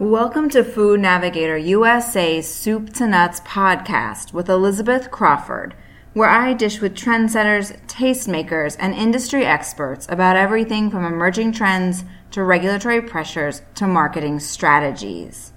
[0.00, 5.74] Welcome to Food Navigator USA's Soup to Nuts podcast with Elizabeth Crawford,
[6.14, 12.42] where I dish with trendsetters, tastemakers, and industry experts about everything from emerging trends to
[12.42, 15.52] regulatory pressures to marketing strategies.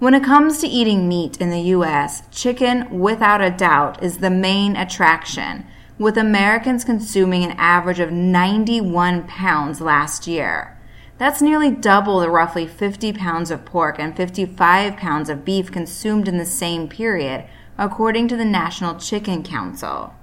[0.00, 4.30] When it comes to eating meat in the US, chicken, without a doubt, is the
[4.30, 5.64] main attraction,
[5.96, 10.76] with Americans consuming an average of 91 pounds last year.
[11.20, 16.26] That's nearly double the roughly 50 pounds of pork and 55 pounds of beef consumed
[16.26, 17.44] in the same period,
[17.76, 20.14] according to the National Chicken Council.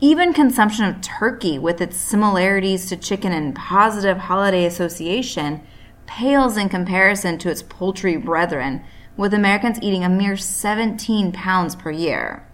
[0.00, 5.62] Even consumption of turkey, with its similarities to chicken and positive holiday association,
[6.04, 8.84] pales in comparison to its poultry brethren,
[9.16, 12.46] with Americans eating a mere 17 pounds per year.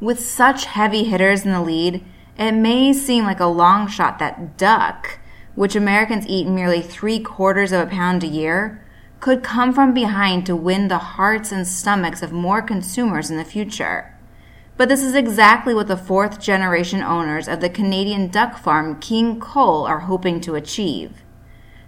[0.00, 2.04] With such heavy hitters in the lead,
[2.36, 5.20] it may seem like a long shot that duck,
[5.58, 8.80] which Americans eat merely three quarters of a pound a year,
[9.18, 13.44] could come from behind to win the hearts and stomachs of more consumers in the
[13.44, 14.16] future.
[14.76, 19.40] But this is exactly what the fourth generation owners of the Canadian duck farm King
[19.40, 21.24] Cole are hoping to achieve.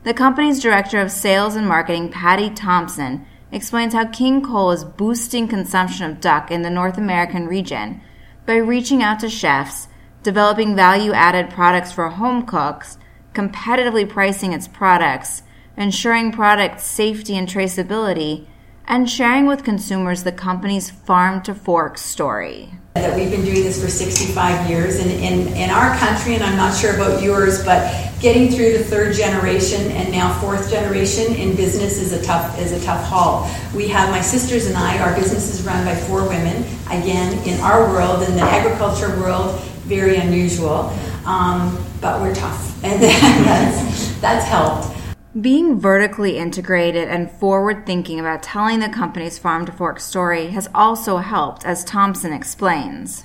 [0.03, 5.47] The company's director of sales and marketing, Patty Thompson, explains how King Cole is boosting
[5.47, 8.01] consumption of duck in the North American region
[8.47, 9.87] by reaching out to chefs,
[10.25, 12.99] developing value added products for home cooks,
[13.35, 15.43] competitively pricing its products,
[15.77, 18.47] ensuring product safety and traceability,
[18.87, 22.71] and sharing with consumers the company's farm to fork story.
[22.95, 26.57] That we've been doing this for 65 years in, in, in our country, and I'm
[26.57, 31.55] not sure about yours, but getting through the third generation and now fourth generation in
[31.55, 33.49] business is a tough is a tough haul.
[33.75, 36.65] We have my sisters and I, our business is run by four women.
[36.87, 40.97] Again, in our world, in the agriculture world, very unusual.
[41.27, 44.97] Um, but we're tough, and that's, that's helped.
[45.41, 50.69] Being vertically integrated and forward thinking about telling the company's farm to fork story has
[50.75, 53.25] also helped, as Thompson explains.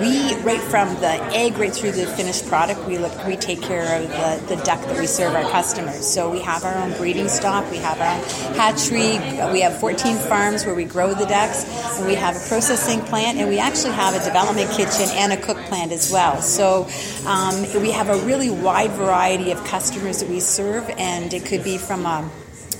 [0.00, 4.00] We, right from the egg right through the finished product, we look, we take care
[4.00, 6.06] of the, the duck that we serve our customers.
[6.06, 9.18] So we have our own breeding stock, we have our hatchery,
[9.52, 11.64] we have 14 farms where we grow the ducks,
[11.98, 15.36] and we have a processing plant, and we actually have a development kitchen and a
[15.36, 16.40] cook plant as well.
[16.42, 16.88] So
[17.26, 21.64] um, we have a really wide variety of customers that we serve, and it could
[21.64, 22.30] be from a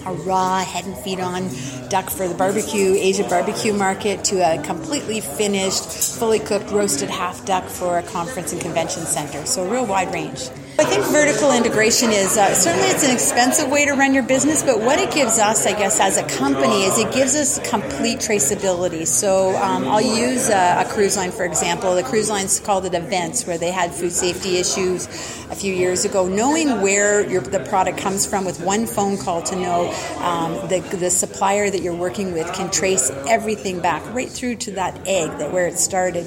[0.06, 1.48] a raw head and feet on
[1.88, 5.84] duck for the barbecue, Asia barbecue market, to a completely finished,
[6.18, 9.44] fully cooked, roasted half duck for a conference and convention center.
[9.46, 10.48] So, a real wide range.
[10.76, 14.64] I think vertical integration is uh, certainly it's an expensive way to run your business,
[14.64, 18.18] but what it gives us, I guess, as a company is it gives us complete
[18.18, 19.06] traceability.
[19.06, 21.94] So um, I'll use a, a, cruise line for example.
[21.94, 25.06] The cruise lines called it events where they had food safety issues
[25.48, 26.26] a few years ago.
[26.26, 30.80] Knowing where your, the product comes from with one phone call to know um, the,
[30.96, 35.38] the supplier that you're working with can trace everything back right through to that egg
[35.38, 36.26] that where it started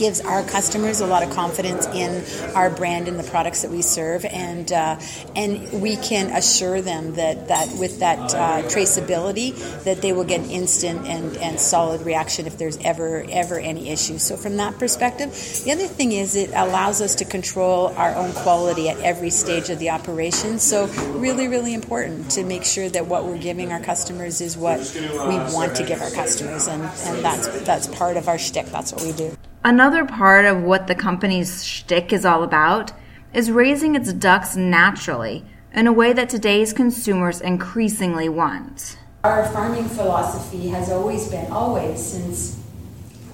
[0.00, 2.10] gives our customers a lot of confidence in
[2.56, 4.98] our brand and the products that we serve, and uh,
[5.36, 10.40] and we can assure them that that with that uh, traceability, that they will get
[10.40, 14.22] an instant and, and solid reaction if there's ever ever any issues.
[14.22, 15.30] So from that perspective,
[15.64, 19.68] the other thing is it allows us to control our own quality at every stage
[19.68, 20.58] of the operation.
[20.58, 20.86] So
[21.18, 25.36] really, really important to make sure that what we're giving our customers is what we
[25.54, 28.66] want to give our customers, and, and that's that's part of our shtick.
[28.66, 29.36] That's what we do.
[29.62, 32.92] Another part of what the company's shtick is all about
[33.34, 35.44] is raising its ducks naturally
[35.74, 38.96] in a way that today's consumers increasingly want.
[39.22, 42.58] Our farming philosophy has always been, always since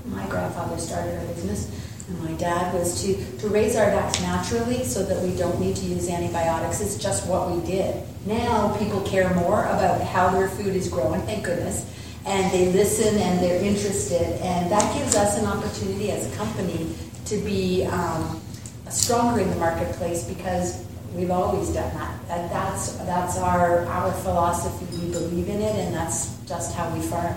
[0.06, 1.70] my grandfather started our business
[2.08, 5.76] and my dad was to, to raise our ducks naturally so that we don't need
[5.76, 6.80] to use antibiotics.
[6.80, 8.02] It's just what we did.
[8.26, 11.88] Now people care more about how their food is grown, thank goodness
[12.26, 14.40] and they listen and they're interested.
[14.42, 16.94] And that gives us an opportunity as a company
[17.26, 18.42] to be um,
[18.90, 22.18] stronger in the marketplace because we've always done that.
[22.28, 24.86] And that's, that's our, our philosophy.
[24.98, 27.34] We believe in it, and that's just how we farm.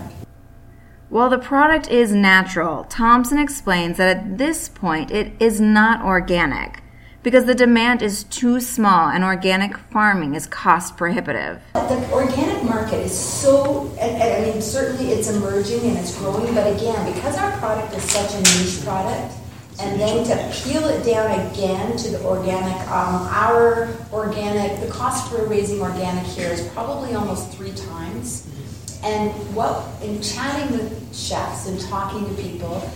[1.08, 6.82] While the product is natural, Thompson explains that at this point it is not organic
[7.22, 11.60] because the demand is too small and organic farming is cost prohibitive.
[11.74, 17.12] The organic market is so, I mean, certainly it's emerging and it's growing, but again,
[17.12, 19.34] because our product is such a niche product,
[19.80, 25.30] and then to peel it down again to the organic, um, our organic, the cost
[25.30, 28.46] for raising organic here is probably almost three times.
[29.02, 32.90] And what, in chatting with chefs and talking to people,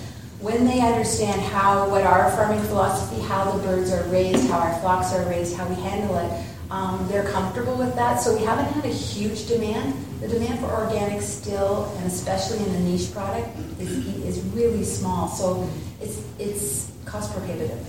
[0.44, 4.78] when they understand how what our farming philosophy, how the birds are raised, how our
[4.80, 8.20] flocks are raised, how we handle it, um, they're comfortable with that.
[8.20, 9.94] So we haven't had a huge demand.
[10.20, 13.48] The demand for organic still, and especially in the niche product,
[13.80, 13.90] is,
[14.22, 15.28] is really small.
[15.28, 15.66] So
[16.02, 17.80] it's it's cost prohibitive.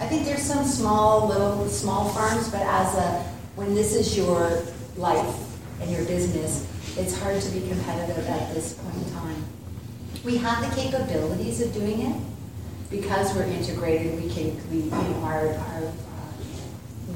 [0.00, 3.22] I think there's some small little small farms, but as a
[3.54, 4.64] when this is your
[4.96, 5.36] life
[5.80, 6.66] and your business,
[6.98, 9.53] it's hard to be competitive at this point in time.
[10.24, 12.16] We have the capabilities of doing it
[12.90, 14.22] because we're integrated.
[14.22, 15.92] We can we you know our our uh,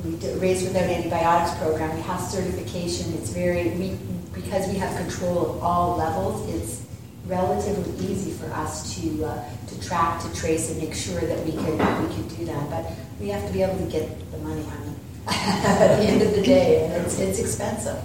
[0.05, 1.97] we raised without antibiotics program.
[1.97, 3.15] We have certification.
[3.15, 3.97] It's very we
[4.35, 6.49] because we have control of all levels.
[6.55, 6.83] It's
[7.27, 11.53] relatively easy for us to uh, to track, to trace, and make sure that we
[11.53, 12.69] can we can do that.
[12.69, 14.95] But we have to be able to get the money, honey,
[15.29, 17.97] at the end of the day, and it's it's expensive.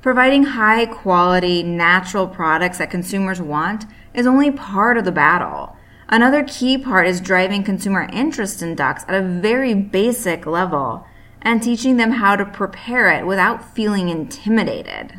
[0.00, 3.84] Providing high quality, natural products that consumers want
[4.14, 5.76] is only part of the battle.
[6.08, 11.04] Another key part is driving consumer interest in ducks at a very basic level
[11.42, 15.18] and teaching them how to prepare it without feeling intimidated.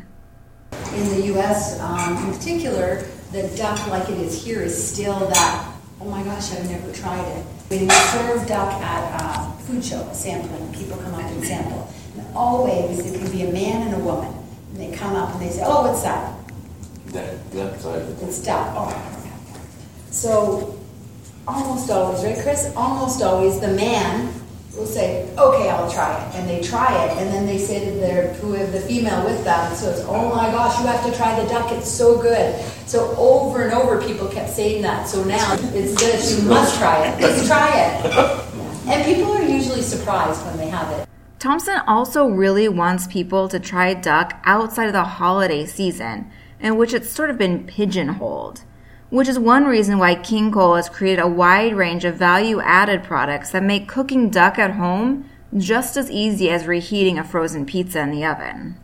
[0.94, 3.02] In the US, um, in particular,
[3.32, 7.26] the duck, like it is here, is still that, oh my gosh, I've never tried
[7.26, 7.44] it.
[7.68, 11.92] When we serve duck at a food show, sampling, people come up and sample.
[12.16, 14.39] And always, it can be a man and a woman.
[14.70, 16.34] And they come up and they say, oh, what's that?
[17.06, 18.02] That, that side.
[18.22, 18.72] It's duck.
[18.76, 20.12] Oh, I don't have that.
[20.12, 20.78] So,
[21.46, 22.72] almost always, right, Chris?
[22.76, 24.32] Almost always, the man
[24.76, 27.90] will say, "Okay, I'll try it," and they try it, and then they say to
[27.98, 31.40] their who have the female with them, says, "Oh my gosh, you have to try
[31.40, 32.54] the duck; it's so good."
[32.86, 35.08] So over and over, people kept saying that.
[35.08, 37.20] So now it's this: you must try it.
[37.20, 38.46] Let's try it.
[38.86, 41.09] And people are usually surprised when they have it.
[41.40, 46.94] Thompson also really wants people to try duck outside of the holiday season, in which
[46.94, 48.62] it's sort of been pigeonholed
[49.10, 53.02] which is one reason why King Cole has created a wide range of value added
[53.02, 58.00] products that make cooking duck at home just as easy as reheating a frozen pizza
[58.00, 58.78] in the oven.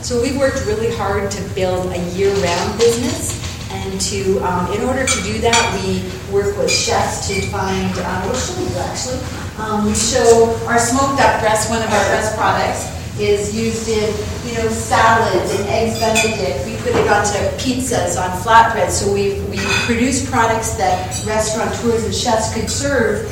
[0.00, 3.44] So we've worked really hard to build a year round business.
[3.70, 6.00] And to, um, in order to do that, we
[6.32, 9.45] work with chefs to find, uh, we'll show you actually.
[9.58, 14.04] Um, we show our smoked duck breast, one of our best products is used in,
[14.46, 16.66] you know, salads and eggs benedict.
[16.66, 18.90] We put it onto pizzas, on flatbreads.
[18.90, 19.56] So we, we
[19.86, 23.24] produce products that restaurateurs and chefs could serve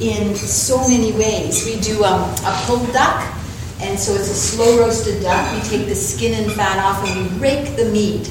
[0.00, 1.64] in so many ways.
[1.64, 3.32] We do um, a pulled duck,
[3.80, 5.54] and so it's a slow roasted duck.
[5.54, 8.26] We take the skin and fat off and we rake the meat.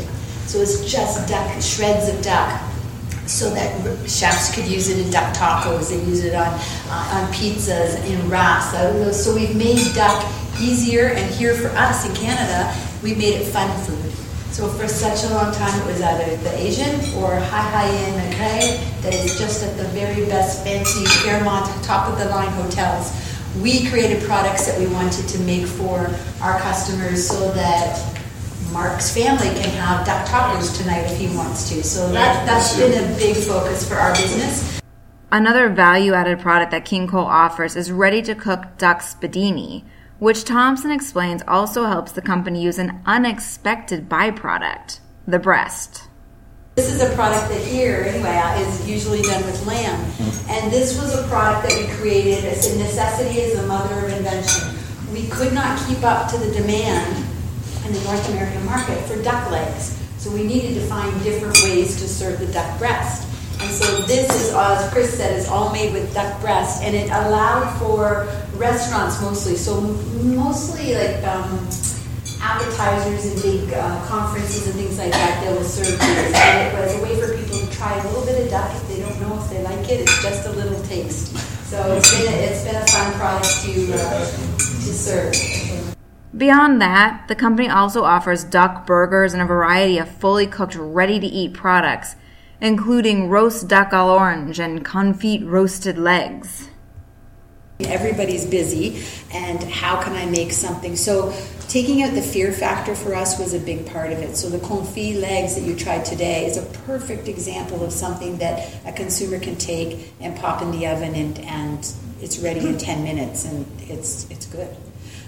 [0.48, 2.62] So it's just duck, shreds of duck
[3.28, 5.90] so that chefs could use it in duck tacos.
[5.90, 8.72] They use it on uh, on pizzas, in wraps.
[9.22, 10.26] So we've made duck
[10.60, 14.12] easier, and here for us in Canada, we made it fun food.
[14.52, 18.34] So for such a long time, it was either the Asian or high high end
[18.34, 23.12] McRae that is just at the very best fancy Fairmont top of the line hotels.
[23.62, 26.10] We created products that we wanted to make for
[26.42, 28.17] our customers so that
[28.72, 31.84] Mark's family can have duck tacos tonight if he wants to.
[31.84, 34.80] So that, that's been a big focus for our business.
[35.32, 39.84] Another value added product that King Cole offers is ready to cook duck spadini
[40.20, 46.10] which Thompson explains also helps the company use an unexpected byproduct the breast.
[46.76, 50.00] This is a product that here, anyway, is usually done with lamb.
[50.00, 50.50] Mm-hmm.
[50.50, 54.14] And this was a product that we created as a necessity as the mother of
[54.14, 54.76] invention.
[55.12, 57.27] We could not keep up to the demand
[57.88, 59.98] in the North American market for duck legs.
[60.18, 63.24] So we needed to find different ways to serve the duck breast.
[63.62, 67.08] And so this is, as Chris said, is all made with duck breast, and it
[67.08, 69.56] allowed for restaurants mostly.
[69.56, 71.68] So mostly like um,
[72.42, 75.44] appetizers and big uh, conferences and things like that.
[75.44, 78.26] They will serve this, and it was a way for people to try a little
[78.26, 80.02] bit of duck if they don't know if they like it.
[80.02, 81.36] It's just a little taste.
[81.70, 84.26] So it's been a, it's been a fun product to uh,
[84.60, 85.77] to serve.
[86.36, 91.20] Beyond that, the company also offers duck burgers and a variety of fully cooked, ready
[91.20, 92.16] to eat products
[92.62, 96.70] including roast duck à l'orange and confit roasted legs.
[97.80, 100.96] Everybody's busy, and how can I make something?
[100.96, 101.32] So,
[101.68, 104.36] taking out the fear factor for us was a big part of it.
[104.36, 108.68] So, the confit legs that you tried today is a perfect example of something that
[108.88, 113.04] a consumer can take and pop in the oven, and, and it's ready in 10
[113.04, 114.76] minutes, and it's, it's good.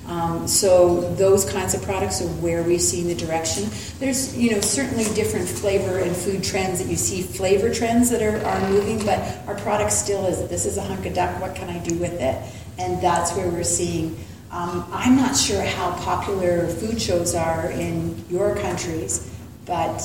[0.10, 3.70] Um, so those kinds of products are where we've seen the direction.
[4.00, 8.24] There's, you know, certainly different flavor and food trends that you see flavor trends that
[8.24, 11.40] are, are moving, but our product still is this is a hunk of duck.
[11.40, 12.42] What can I do with it?
[12.80, 14.18] And that's where we're seeing.
[14.50, 19.32] Um, I'm not sure how popular food shows are in your countries,
[19.68, 20.02] but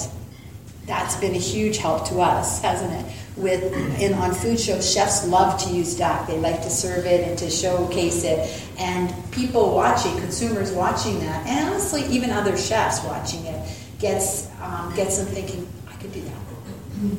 [0.87, 3.17] that's been a huge help to us, hasn't it?
[3.37, 3.63] With
[4.01, 6.27] in on food shows, chefs love to use duck.
[6.27, 11.47] They like to serve it and to showcase it, and people watching, consumers watching that,
[11.47, 16.21] and honestly, even other chefs watching it, gets um, gets them thinking, I could do
[16.21, 16.35] that.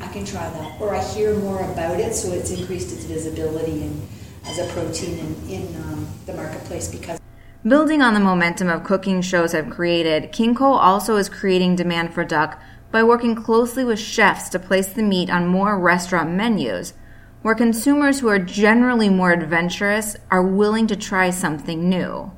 [0.02, 3.84] I can try that, or I hear more about it, so it's increased its visibility
[3.84, 4.08] and
[4.46, 7.20] as a protein in, in um, the marketplace because.
[7.64, 12.14] Building on the momentum of cooking shows have created, King Cole also is creating demand
[12.14, 16.94] for duck by working closely with chefs to place the meat on more restaurant menus,
[17.42, 22.32] where consumers who are generally more adventurous are willing to try something new.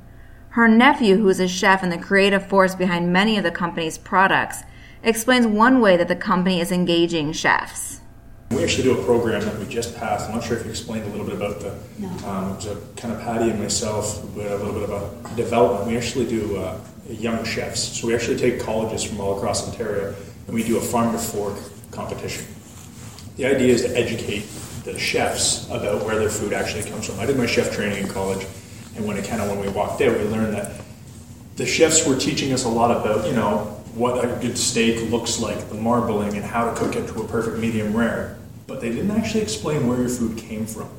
[0.49, 3.97] Her nephew, who is a chef and the creative force behind many of the company's
[3.97, 4.63] products,
[5.03, 8.01] explains one way that the company is engaging chefs.
[8.51, 10.27] We actually do a program that we just passed.
[10.27, 11.77] I'm not sure if you explained a little bit about the.
[11.99, 12.07] No.
[12.27, 15.87] Um, it was a kind of Patty and myself, we a little bit about development.
[15.87, 17.99] We actually do uh, young chefs.
[17.99, 20.15] So we actually take colleges from all across Ontario
[20.47, 21.55] and we do a farm to fork
[21.91, 22.45] competition.
[23.35, 24.47] The idea is to educate
[24.83, 27.19] the chefs about where their food actually comes from.
[27.19, 28.47] I did my chef training in college,
[28.95, 30.81] and when it kind of when we walked out, we learned that
[31.57, 35.39] the chefs were teaching us a lot about you know what a good steak looks
[35.39, 38.37] like, the marbling, and how to cook it to a perfect medium rare.
[38.67, 40.89] But they didn't actually explain where your food came from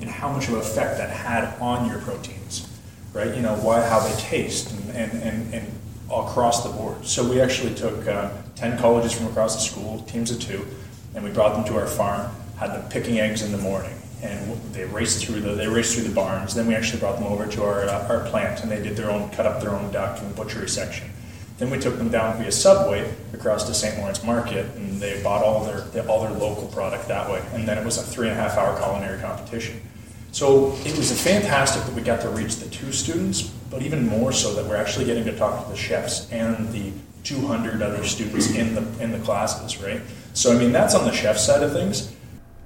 [0.00, 2.68] and how much of an effect that had on your proteins,
[3.12, 3.34] right?
[3.34, 5.72] You know why, how they taste, and and, and, and
[6.12, 7.04] across the board.
[7.04, 10.66] So we actually took uh, 10 colleges from across the school, teams of two,
[11.14, 13.94] and we brought them to our farm, had them picking eggs in the morning.
[14.22, 16.54] And they raced through the they raced through the barns.
[16.54, 19.10] Then we actually brought them over to our, uh, our plant, and they did their
[19.10, 21.10] own cut up their own duck in the butchery section.
[21.58, 23.98] Then we took them down via subway across to St.
[23.98, 27.42] Lawrence Market, and they bought all their all their local product that way.
[27.52, 29.80] And then it was a three and a half hour culinary competition.
[30.32, 34.32] So it was fantastic that we got to reach the two students, but even more
[34.32, 36.90] so that we're actually getting to talk to the chefs and the
[37.24, 40.00] 200 other students in the in the classes, right?
[40.32, 42.14] So I mean that's on the chef side of things.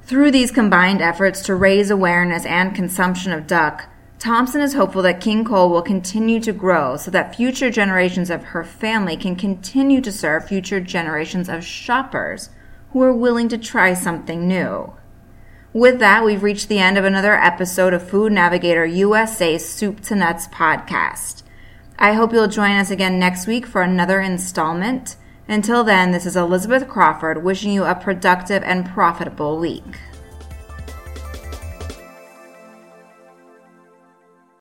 [0.04, 3.88] Through these combined efforts to raise awareness and consumption of duck,
[4.20, 8.44] Thompson is hopeful that King Cole will continue to grow so that future generations of
[8.44, 12.49] her family can continue to serve future generations of shoppers
[12.92, 14.92] who are willing to try something new.
[15.76, 20.14] With that, we've reached the end of another episode of Food Navigator USA's Soup to
[20.16, 21.42] Nuts podcast.
[21.99, 25.16] I hope you'll join us again next week for another installment.
[25.47, 30.00] Until then, this is Elizabeth Crawford wishing you a productive and profitable week.